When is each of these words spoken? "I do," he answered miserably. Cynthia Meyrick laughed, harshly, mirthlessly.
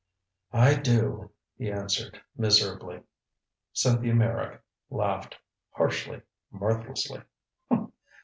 "I 0.53 0.73
do," 0.73 1.29
he 1.59 1.71
answered 1.71 2.19
miserably. 2.35 3.03
Cynthia 3.71 4.15
Meyrick 4.15 4.59
laughed, 4.89 5.37
harshly, 5.69 6.23
mirthlessly. 6.51 7.21